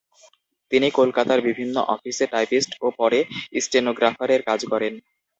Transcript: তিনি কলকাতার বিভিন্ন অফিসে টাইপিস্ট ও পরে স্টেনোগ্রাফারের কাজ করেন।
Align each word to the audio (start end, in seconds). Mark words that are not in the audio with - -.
তিনি 0.71 0.87
কলকাতার 0.99 1.39
বিভিন্ন 1.47 1.75
অফিসে 1.95 2.25
টাইপিস্ট 2.33 2.71
ও 2.81 2.97
পরে 2.99 3.19
স্টেনোগ্রাফারের 3.63 4.41
কাজ 4.49 4.59
করেন। 4.71 4.93